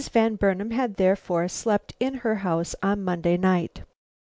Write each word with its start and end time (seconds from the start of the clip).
Van 0.13 0.33
Burnam 0.35 0.71
had 0.71 0.95
therefore 0.95 1.47
slept 1.47 1.93
in 1.99 2.15
her 2.25 2.37
house 2.37 2.73
on 2.81 3.03
Monday 3.03 3.37
night. 3.37 3.81